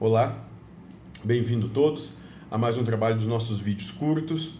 [0.00, 0.44] Olá,
[1.22, 2.16] bem-vindo todos
[2.50, 4.58] a mais um trabalho dos nossos vídeos curtos.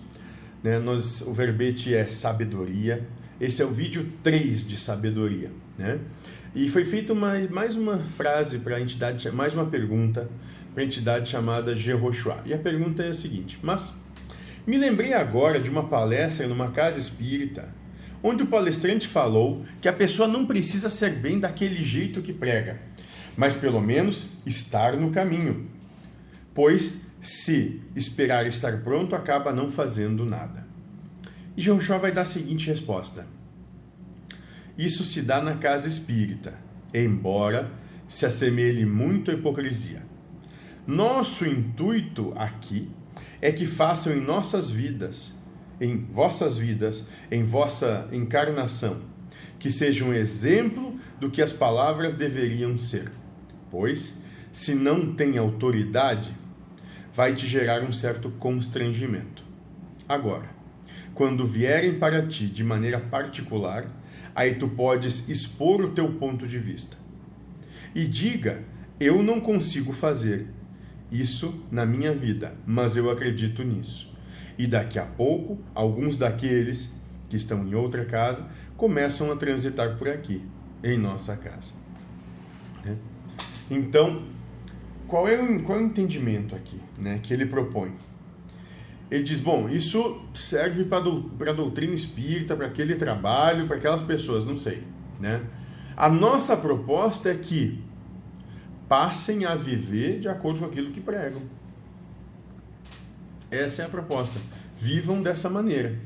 [0.63, 0.79] Né?
[0.79, 3.05] Nós, o verbete é sabedoria.
[3.41, 5.51] Esse é o vídeo 3 de sabedoria.
[5.77, 5.99] Né?
[6.55, 10.31] E foi feita uma, mais uma frase para a entidade, mais uma pergunta
[10.73, 12.41] para a entidade chamada Jehoshua.
[12.47, 13.93] E a pergunta é a seguinte: Mas
[14.65, 17.75] me lembrei agora de uma palestra numa casa espírita,
[18.23, 22.94] onde o palestrante falou que a pessoa não precisa ser bem daquele jeito que prega
[23.37, 25.69] mas pelo menos estar no caminho.
[26.53, 30.67] Pois, se esperar estar pronto, acaba não fazendo nada.
[31.57, 33.27] E Jehoshua vai dar a seguinte resposta:
[34.79, 36.55] Isso se dá na casa espírita,
[36.93, 37.71] embora
[38.09, 40.03] se assemelhe muito à hipocrisia.
[40.87, 42.91] Nosso intuito aqui
[43.41, 45.35] é que façam em nossas vidas,
[45.81, 49.01] em vossas vidas, em vossa encarnação,
[49.59, 53.11] que seja um exemplo do que as palavras deveriam ser
[53.75, 54.15] pois,
[54.53, 56.33] se não tem autoridade,
[57.13, 59.43] vai te gerar um certo constrangimento.
[60.09, 60.49] Agora,
[61.13, 63.91] quando vierem para ti de maneira particular,
[64.33, 66.97] aí tu podes expor o teu ponto de vista.
[67.93, 68.63] E diga:
[69.01, 70.47] eu não consigo fazer
[71.11, 74.09] isso na minha vida, mas eu acredito nisso.
[74.57, 76.95] E daqui a pouco, alguns daqueles
[77.29, 78.47] que estão em outra casa
[78.77, 80.45] começam a transitar por aqui,
[80.81, 81.73] em nossa casa.
[82.85, 82.97] Né?
[83.71, 84.23] Então,
[85.07, 87.93] qual é o, qual é o entendimento aqui né, que ele propõe?
[89.11, 94.45] Ele diz: bom, isso serve para a doutrina espírita, para aquele trabalho, para aquelas pessoas,
[94.45, 94.83] não sei.
[95.21, 95.41] Né?
[95.97, 97.83] A nossa proposta é que
[98.89, 101.43] passem a viver de acordo com aquilo que pregam.
[103.51, 104.39] Essa é a proposta.
[104.79, 105.97] Vivam dessa maneira.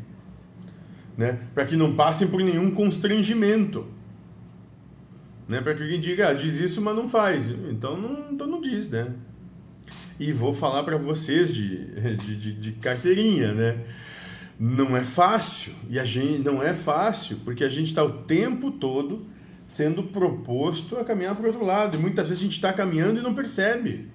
[1.16, 1.38] Né?
[1.54, 3.86] Para que não passem por nenhum constrangimento
[5.48, 5.60] né?
[5.60, 7.46] Para que alguém diga, ah, diz isso, mas não faz.
[7.70, 9.08] Então não, então não diz, né?
[10.20, 13.78] E vou falar para vocês de, de, de, de, carteirinha, né?
[14.58, 15.72] Não é fácil.
[15.88, 19.26] E a gente não é fácil, porque a gente está o tempo todo
[19.66, 21.96] sendo proposto a caminhar para o outro lado.
[21.96, 24.08] E muitas vezes a gente está caminhando e não percebe.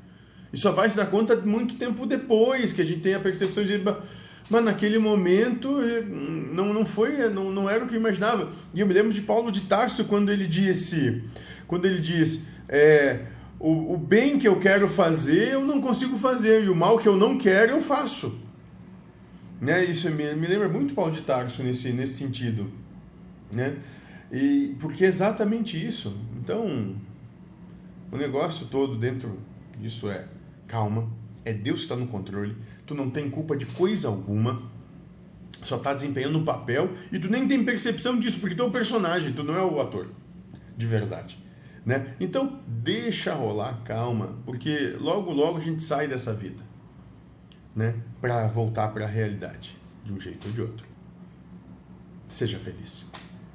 [0.52, 3.64] E só vai se dar conta muito tempo depois que a gente tem a percepção
[3.64, 3.82] de
[4.50, 8.52] mas naquele momento eh, não, não foi, eh, não, não era o que eu imaginava.
[8.74, 11.24] E eu me lembro de Paulo de Tarso quando ele disse,
[11.68, 13.20] quando ele diz, é,
[13.60, 17.08] o, o bem que eu quero fazer eu não consigo fazer e o mal que
[17.08, 18.40] eu não quero eu faço.
[19.62, 19.86] Né?
[19.86, 22.70] Isso me, me lembra muito Paulo de Tarso nesse, nesse sentido,
[23.52, 23.78] né?
[24.30, 26.18] E porque é exatamente isso.
[26.38, 26.96] Então,
[28.12, 29.40] o negócio todo dentro
[29.80, 30.26] disso é
[30.68, 31.08] calma,
[31.46, 32.56] é Deus que está no controle
[32.86, 34.62] tu não tem culpa de coisa alguma,
[35.64, 38.72] só está desempenhando um papel e tu nem tem percepção disso, porque tu é o
[38.72, 40.10] personagem, tu não é o ator
[40.76, 41.42] de verdade.
[41.86, 42.16] Né?
[42.20, 46.64] Então, deixa rolar, calma, porque logo, logo a gente sai dessa vida
[47.76, 47.96] né?
[48.22, 50.88] para voltar para a realidade, de um jeito ou de outro.
[52.28, 53.06] Seja feliz.